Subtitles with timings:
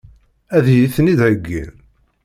[0.57, 1.71] Ad iyi-ten-id-heggin?